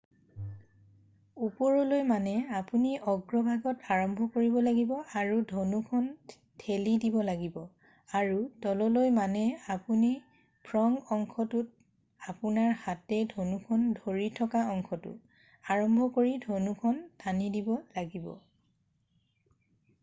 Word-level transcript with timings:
ওপৰলৈ 1.47 1.99
মানে 2.11 2.31
আপুনি 2.59 2.91
অগ্ৰভাগত 3.11 3.89
আৰম্ভ 3.95 4.27
কৰিব 4.37 4.55
লাগিব 4.67 4.93
আৰু 5.19 5.35
ধনুখন 5.51 6.07
ঠেলি 6.63 6.93
দিব 7.03 7.17
লাগিব 7.27 7.59
আৰু 8.21 8.39
তললৈ 8.65 9.11
মানে 9.17 9.43
আপুনি 9.75 10.09
ফ্ৰগ 10.71 11.13
অংশটোত 11.17 12.33
আপোনাৰ 12.33 12.71
হাতে 12.85 13.19
ধনুখন 13.35 13.83
ধৰি 14.01 14.31
থকা 14.41 14.63
অংশটো 14.73 15.11
আৰম্ভ 15.77 16.09
কৰি 16.17 16.33
ধনুখন 16.49 16.97
টানি 17.25 17.51
দিব 17.59 17.69
লাগিব। 17.77 18.33